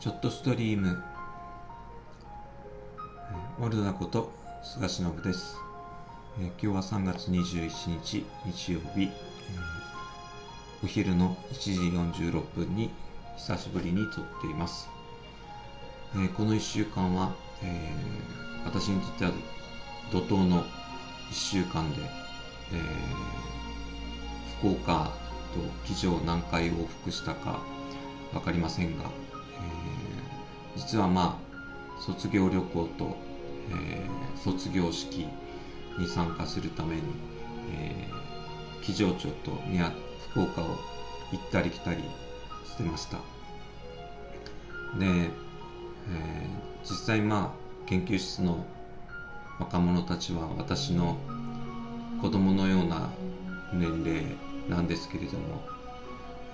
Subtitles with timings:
[0.00, 1.04] ちょっとストリーム。
[3.58, 4.32] モルダこと
[4.62, 5.58] 菅忍です、
[6.40, 9.10] えー、今日は3月21日日曜日、えー、
[10.82, 12.88] お昼の1時46分に
[13.36, 14.88] 久しぶりに撮っています、
[16.14, 17.92] えー、この1週間は、え
[18.64, 19.32] 私にとっては
[20.10, 20.66] 怒涛の1
[21.32, 22.00] 週間で、
[22.72, 22.80] え
[24.60, 25.12] 福岡
[25.52, 27.60] と機場何回往復したか
[28.32, 29.89] 分かりませんが、えー、
[30.76, 33.16] 実はまあ卒業旅行と、
[33.70, 35.26] えー、卒業式
[35.98, 37.02] に参加するために、
[37.72, 39.92] えー、機場長と宮
[40.30, 40.64] 福岡を
[41.32, 42.02] 行ったり来たり
[42.64, 43.18] してました。
[44.98, 45.30] で、えー、
[46.82, 48.64] 実際まあ研究室の
[49.58, 51.18] 若者たちは私の
[52.22, 53.10] 子供のような
[53.72, 54.24] 年齢
[54.68, 55.62] なんですけれども、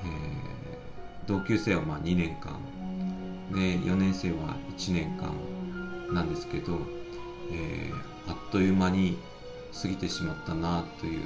[0.04, 0.56] えー
[1.26, 2.56] 同級生はまあ2年間
[3.52, 5.32] で4年生は1年間
[6.14, 6.78] なんですけど、
[7.50, 9.18] えー、あっという間に
[9.80, 11.20] 過ぎてしまったなという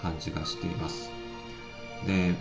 [0.00, 1.10] 感じがしています。
[2.06, 2.34] で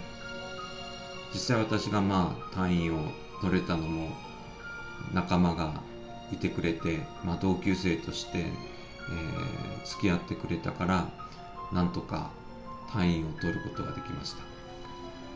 [1.34, 2.98] 実際私がまあ単位を
[3.42, 4.10] 取れたのも
[5.14, 5.82] 仲間が
[6.32, 11.10] いてくれて、まあ、同級生として、えー、付き合ってくれたから
[11.72, 12.32] なんとか
[12.92, 14.44] 単位を取ることができました。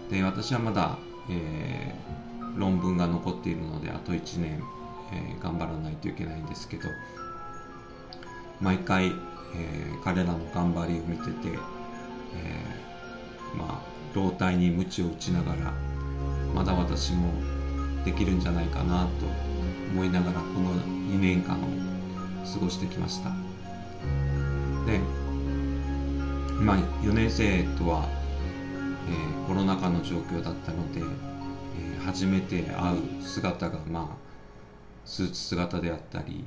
[0.10, 0.98] で私はまだ
[1.30, 4.64] えー、論文が残っているのであと1年、
[5.12, 6.90] えー、頑張らないといけないんですけど
[8.60, 11.58] 毎回、えー、彼らの頑張りを見てて、
[12.36, 12.64] え
[13.58, 15.74] まあ老体に鞭を打ちながら
[16.54, 17.32] まだ私も
[18.06, 19.10] できるんじゃないかなと
[19.94, 21.60] 思いながらこの2年間を
[22.54, 23.32] 過ごしてきました。
[24.86, 25.00] で
[26.60, 28.22] まあ4年生とは
[29.10, 31.02] えー、コロナ禍の状況だったので、
[32.06, 34.32] 初めて会う姿がまあ
[35.06, 36.46] スーツ姿であったり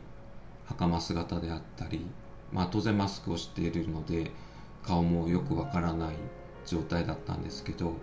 [0.67, 2.07] 袴姿であったり、
[2.53, 4.31] まあ、当然マスクをしているので
[4.83, 6.15] 顔もよくわからない
[6.67, 7.95] 状態だったんですけど、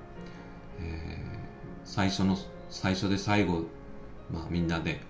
[0.79, 1.17] えー、
[1.83, 2.37] 最初の
[2.69, 3.65] 最初で最後、
[4.31, 5.01] まあ、みんなで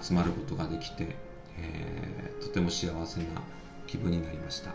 [0.00, 1.16] 集まることができて、
[1.58, 3.26] えー、とても幸せな
[3.86, 4.70] 気分になりました。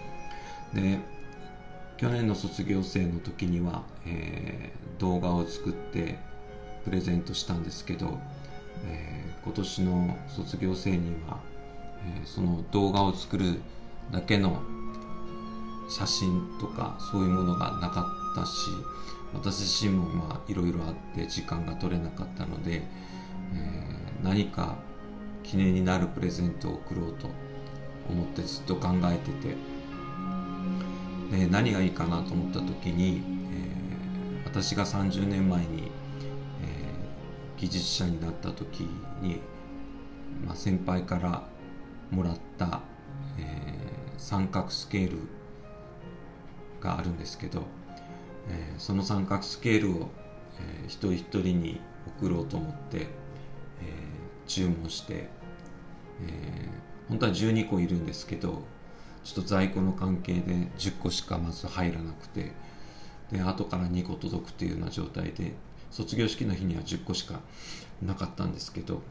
[0.74, 0.98] で
[1.96, 6.18] 去年の卒業生の時には、えー、動画を作って
[6.84, 8.18] プレゼントしたんですけど、
[8.86, 11.38] えー、今年の卒業生には、
[12.04, 13.60] えー、その動画を作る
[14.12, 14.60] だけの
[15.88, 18.52] 写真とかそういうものがなかったし
[19.32, 22.82] 私自身もまあいろいろあって時間が取れなかったので、
[23.54, 24.76] えー、何か
[25.42, 27.28] 記念になるプレゼントを送ろうと
[28.10, 29.75] 思ってずっと考えてて。
[31.30, 33.22] で何がいいかなと思った時に、
[33.52, 35.90] えー、私が30年前に、
[36.62, 38.80] えー、技術者になった時
[39.20, 39.40] に、
[40.44, 41.42] まあ、先輩から
[42.10, 42.80] もらった、
[43.38, 45.18] えー、三角スケール
[46.80, 47.64] があるんですけど、
[48.48, 50.10] え、その三角スケールを、
[50.60, 51.80] えー、一人一人に
[52.20, 53.08] 送ろうと思って、え、
[54.46, 55.28] 注文して、
[56.22, 56.68] え、
[57.08, 58.62] 本当は12個いるんですけど
[59.26, 62.52] ちょっと在庫の関係で10個しかまず入らなくて
[63.32, 65.52] で後から2個届くっていうような状態で
[65.90, 67.40] 卒業式の日には10個しか
[68.00, 69.02] なかったんですけど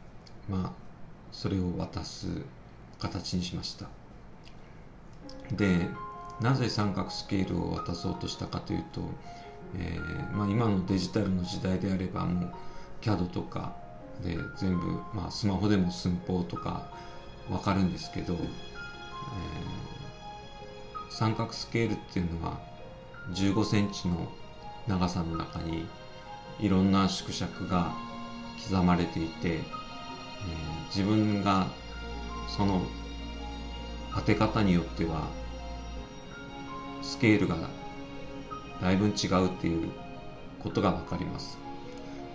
[0.47, 0.71] まあ
[1.33, 2.27] それを渡す
[2.97, 3.87] 形にしました。
[5.51, 5.89] で
[6.39, 9.01] なぜ三角スケールを渡そうとしたかというと、
[9.77, 12.51] えー、まあ、今のデジタルの時代であればもう
[13.01, 13.75] CAD とか
[14.23, 16.89] で全部、まあ、スマホでも寸法とか
[17.49, 19.94] 分かるんですけど、えー
[21.17, 22.59] 三角スケールっていうのは
[23.31, 24.27] 15センチの
[24.85, 25.87] 長さの中に
[26.59, 27.93] いろんな縮尺が
[28.61, 29.61] 刻まれていて、えー、
[30.87, 31.67] 自分が
[32.49, 32.81] その
[34.13, 35.29] 当て方によっては
[37.01, 37.55] スケールが
[38.81, 39.89] だいぶ違うっていう
[40.61, 41.57] ことがわかります。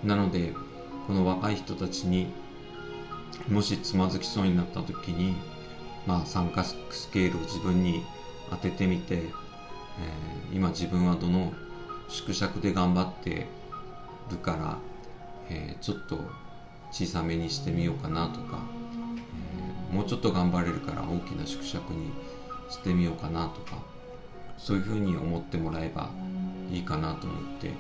[0.03, 0.55] なので
[1.06, 2.32] この若い人たちに
[3.47, 5.35] もしつまずきそうになった時に
[6.06, 8.06] まあ三角スケールを自分に
[8.50, 11.52] 当ててみて、えー、今自分はどの
[12.08, 13.47] 縮尺で頑張って
[14.31, 14.79] るから、
[15.49, 16.19] えー、ちょっと
[16.91, 18.58] 小さめにしてみようかなとか、
[19.91, 22.11] えー、もうちょっと頑張れるから大きな縮尺に
[22.69, 23.79] してみようかなとか
[24.58, 26.11] そういうふうに思ってもらえば
[26.70, 27.70] いいかなと思って、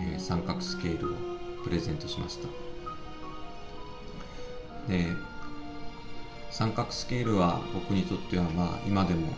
[0.00, 1.16] えー、三角スケールを
[1.64, 2.48] プレゼントしました。
[4.88, 5.06] で
[6.50, 9.28] 三角スケールは僕にとってはまあ今でも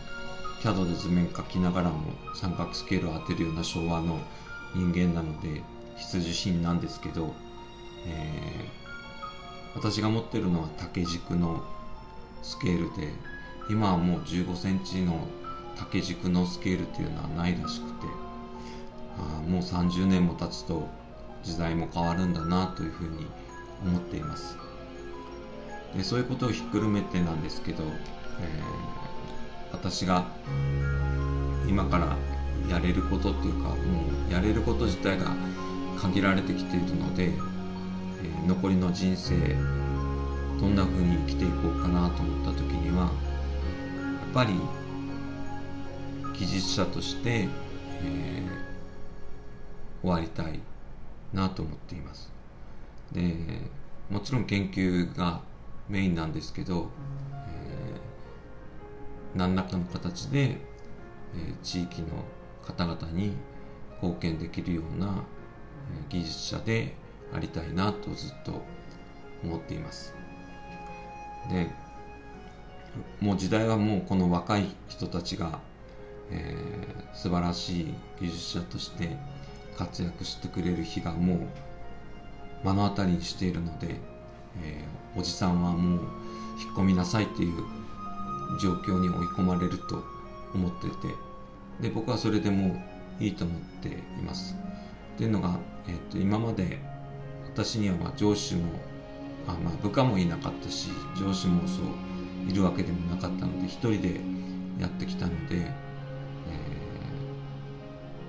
[0.61, 4.19] CAD で図面描きながらも三角スケールを当てるような昭和の
[4.75, 5.63] 人間なので
[5.97, 7.33] 必需品なんですけど、
[8.07, 11.63] えー、私が持ってるのは竹軸の
[12.43, 13.09] スケールで
[13.69, 15.27] 今はもう1 5センチの
[15.77, 18.07] 竹軸のスケールっていうのはないらしくて
[19.17, 20.87] あもう30年も経つと
[21.43, 23.25] 時代も変わるんだなというふうに
[23.83, 24.57] 思っています。
[25.95, 29.00] でそういうことをひっくるめてなんですけど、えー、
[29.81, 30.27] 私が
[31.67, 32.15] 今から
[32.69, 33.75] やれることっていうかも
[34.29, 35.25] うやれること自体が
[35.99, 39.35] 限られてきているので、えー、残りの人生
[40.59, 43.11] どんな風に生きていこうかなと思った時にはやっ
[44.35, 44.53] ぱり
[46.37, 47.47] 技術者として、
[48.03, 50.59] えー、終わりたい
[51.33, 52.31] なと思っています。
[53.11, 53.33] で
[54.11, 55.41] もちろん研究が
[55.89, 56.91] メインなんですけど、
[57.47, 57.80] えー、
[59.35, 60.57] 何らかの形で、え、
[61.63, 62.07] 地域の
[62.65, 63.33] 方々に
[64.01, 65.23] 貢献できるような、
[65.93, 66.95] え、技術者で
[67.33, 68.61] ありたいなとずっと
[69.43, 70.13] 思っています。
[71.49, 71.69] で
[73.19, 75.59] もう時代はもうこの若い人たちが、
[76.29, 79.15] えー、素晴らしい技術者として
[79.77, 81.39] 活躍してくれる日がもう
[82.63, 83.95] 目の当たりにしているので、
[84.63, 85.99] えー、おじさんはもう
[86.61, 87.63] 引っ込みなさいっていう
[88.61, 90.03] 状況に追い込まれると
[90.53, 91.13] 思ってて
[91.81, 92.79] で僕はそれでも
[93.19, 93.91] いいと思ってい
[94.23, 94.55] ます。
[95.15, 96.79] っていうのが、えーと、今まで
[97.45, 98.63] 私にはま上司も
[99.47, 104.19] あ、まあ、部下もいなかったし上司もそういるわけでもなかったので一人で
[104.79, 105.69] やってきたので、えー、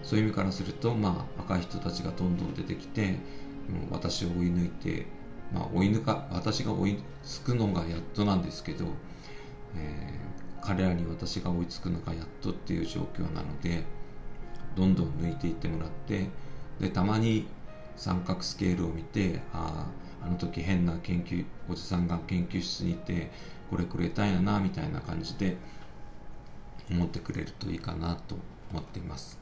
[0.02, 3.12] そういう意味からすると、まあ、若い人たちがどんどん出てきて
[3.69, 5.06] もう私を追い抜いて、
[5.52, 8.87] まあ、追い抜か私が追いつくのがやっとなんですけど、
[9.76, 13.84] えー、彼らに私が追いつくのがやっとっていう状況なので
[14.76, 16.26] どんどん抜いていってもらって
[16.80, 17.46] でたまに
[17.96, 19.86] 三角スケールを見てあ
[20.22, 23.30] ああの時変な研究おじさんが研究室にいて
[23.70, 25.56] これくれたんやなみたいな感じで
[26.90, 28.36] 思ってくれるといいかなと
[28.70, 29.38] 思っています。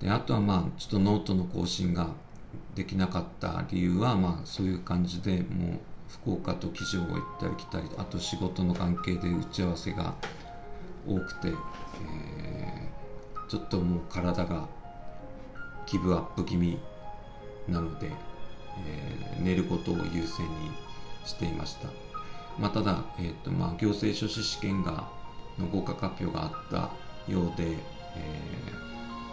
[0.00, 2.10] であとはまあちょっとノートの更新が
[2.74, 5.78] できなかった理由はまあそういう感じでもう
[6.20, 10.14] 福岡と機場を行ったり来たりあと仕事の関係で打ち合わせが
[11.06, 14.68] 多くて、えー、ちょっともう体が
[15.86, 16.78] ギブアップ気味
[17.68, 18.10] なので、
[18.86, 20.70] えー、寝ることを優先に
[21.24, 21.88] していました、
[22.58, 25.08] まあ、ただ、えーとまあ、行政書士試験が
[25.58, 27.76] の合格発表があったようで、え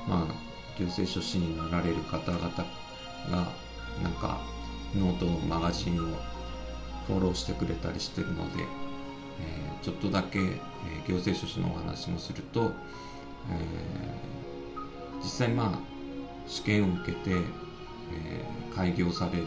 [0.07, 0.33] ー、まあ、
[0.77, 3.51] 行政書士になられる方々が
[4.01, 4.39] なんか
[4.95, 6.17] ノートのマガジンを
[7.09, 10.43] フォローしてくれたりしてるので、えー、ちょっとだけ、え、
[11.07, 12.71] 行政書士のお話もすると、
[13.49, 15.79] えー、実際まあ
[16.47, 19.45] 試験を受けて、えー、開業される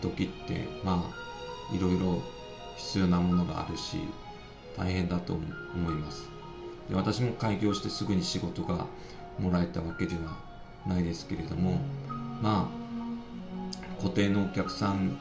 [0.00, 1.10] 時ってま
[1.72, 2.22] あいろいろ
[2.76, 3.96] 必要なものがあるし
[4.76, 5.42] 大変だと思
[5.90, 6.28] います。
[6.88, 8.86] で私も開業してすぐに仕事が
[9.40, 10.36] もらえたわけでは
[10.86, 11.80] ないですけれども
[12.40, 15.18] まあ固定のお客さん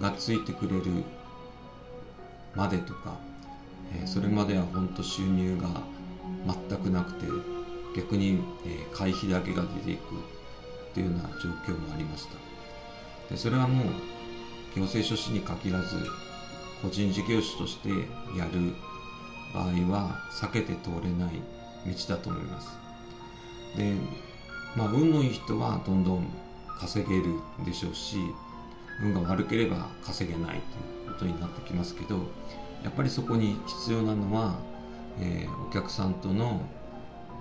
[0.00, 0.82] がついてくれる
[2.54, 3.18] までとか、
[3.94, 5.68] えー、それまでは本当収入が
[6.68, 7.26] 全くなくて
[7.96, 12.34] 逆に、えー、会費だけが出ていくっていうような状況もありました。
[13.30, 13.86] でそれはもう
[14.74, 15.96] 行政書士に限らず
[16.82, 17.88] 個人事業主として
[18.36, 18.74] やる
[19.54, 21.34] 場合は避けて通れない
[21.86, 22.68] 道だと思います。
[23.76, 23.94] で
[24.76, 26.26] まあ運のいい人はどんどん
[26.78, 28.16] 稼げるでしょうし
[29.00, 30.60] 運が悪ければ稼げない
[31.04, 32.16] ということになってきますけど
[32.84, 34.58] やっぱりそこに必要なのは、
[35.20, 36.60] えー、お客さんとの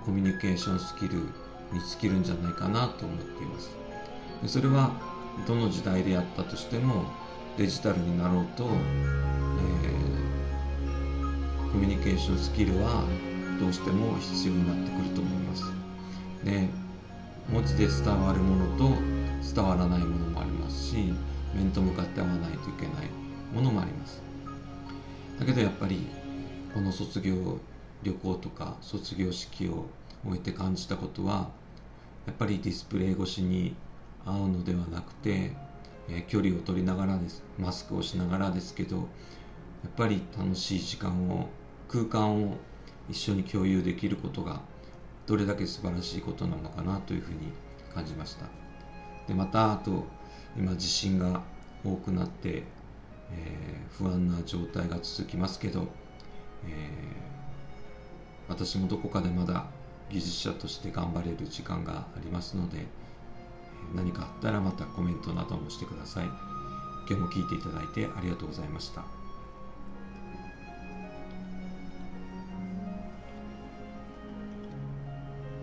[0.06, 1.16] コミュニケーションスキル
[1.74, 3.72] に尽きるんじゃないかなと思っています。
[4.42, 4.92] でそれは
[5.48, 7.06] どの時代でやったとしても
[7.58, 13.04] デジタルになろうと、えー、コミュニケーションスキルは
[13.60, 15.64] どうしても必要になってくると思います。
[16.44, 16.68] で
[17.52, 18.96] 文字で伝わるものと
[19.56, 21.14] 伝わらないものもありますし
[21.54, 23.10] 面と向かって会わないといけない
[23.54, 24.22] ものもあります。
[25.40, 26.08] だけどやっぱり
[26.74, 27.60] この卒業
[28.04, 29.86] 旅行とか卒業式を
[30.24, 31.50] 終えて感じたことは
[32.26, 33.76] やっぱりディスプレイ越しに
[34.26, 35.52] 会うのではなくて、
[36.10, 39.08] えー、距離を取りながらですマスクをしながらですけどやっ
[39.98, 41.50] ぱり楽しい時間を
[41.88, 42.58] 空間を
[43.10, 44.62] 一緒に共有できることが
[45.26, 47.52] どれだけ素晴らしいことなのかなというふうに
[47.94, 48.46] 感じました。
[49.28, 50.06] でまたあと
[50.58, 51.42] 今地震が
[51.84, 52.64] 多くなって、
[53.32, 55.88] えー、不安な状態が続きますけど、
[56.68, 59.66] えー、私もどこかでまだ
[60.10, 62.86] 技術者として頑張れる時間がありますので、
[63.96, 66.26] 何かあったらまたコメントなどもしてください。
[67.10, 69.21] 今日も聞いていただいてありがとうございました。